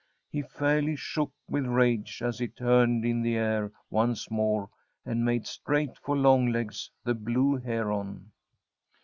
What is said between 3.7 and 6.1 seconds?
once more and made straight